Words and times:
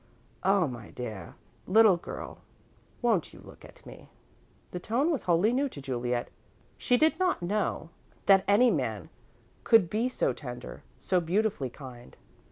"Oh, 0.41 0.67
my 0.67 0.89
dear 0.89 1.35
little 1.67 1.95
girl, 1.97 2.39
won't 3.03 3.33
you 3.35 3.39
look 3.39 3.63
at 3.63 3.85
me?" 3.85 4.09
The 4.71 4.79
tone 4.79 5.11
was 5.11 5.21
wholly 5.29 5.53
new 5.53 5.69
to 5.69 5.79
Juliet 5.79 6.31
she 6.79 6.97
did 6.97 7.19
not 7.19 7.43
know 7.43 7.91
that 8.25 8.43
any 8.47 8.71
man 8.71 9.09
could 9.63 9.91
be 9.91 10.09
so 10.09 10.33
tender, 10.33 10.81
so 10.97 11.19
beautifully 11.21 11.69
kind. 11.69 12.17